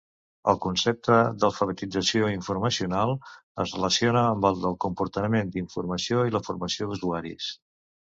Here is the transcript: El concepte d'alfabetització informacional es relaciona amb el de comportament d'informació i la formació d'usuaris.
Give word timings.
El 0.51 0.55
concepte 0.61 1.17
d'alfabetització 1.43 2.31
informacional 2.37 3.13
es 3.67 3.77
relaciona 3.77 4.27
amb 4.33 4.51
el 4.53 4.61
de 4.67 4.75
comportament 4.89 5.55
d'informació 5.61 6.29
i 6.33 6.39
la 6.39 6.47
formació 6.53 6.93
d'usuaris. 6.93 7.57